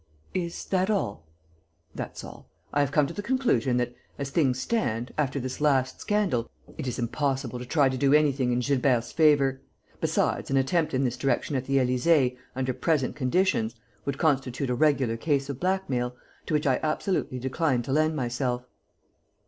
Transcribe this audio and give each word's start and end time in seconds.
"Is 0.33 0.65
that 0.65 0.89
all?" 0.89 1.27
"That's 1.93 2.23
all. 2.23 2.49
I 2.73 2.79
have 2.79 2.91
come 2.91 3.05
to 3.05 3.13
the 3.13 3.21
conclusion 3.21 3.77
that, 3.77 3.95
as 4.17 4.31
things 4.31 4.59
stand, 4.59 5.13
after 5.15 5.39
this 5.39 5.61
last 5.61 6.01
scandal, 6.01 6.49
it 6.75 6.87
is 6.87 6.97
impossible 6.97 7.59
to 7.59 7.67
try 7.67 7.87
to 7.87 7.97
do 7.99 8.11
anything 8.11 8.51
in 8.51 8.61
Gilbert's 8.61 9.11
favour. 9.11 9.61
Besides, 9.99 10.49
an 10.49 10.57
attempt 10.57 10.95
in 10.95 11.03
this 11.03 11.17
direction 11.17 11.55
at 11.55 11.65
the 11.65 11.77
Élysée, 11.77 12.35
under 12.55 12.73
present 12.73 13.15
conditions, 13.15 13.75
would 14.03 14.17
constitute 14.17 14.71
a 14.71 14.73
regular 14.75 15.17
case 15.17 15.49
of 15.49 15.59
blackmail, 15.59 16.15
to 16.47 16.55
which 16.55 16.65
I 16.65 16.79
absolutely 16.81 17.37
decline 17.37 17.83
to 17.83 17.91
lend 17.93 18.15
myself." 18.15 18.65